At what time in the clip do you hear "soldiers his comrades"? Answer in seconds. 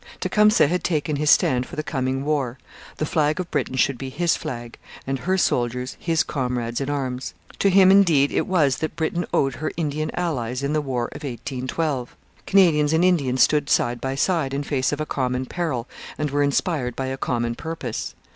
5.37-6.81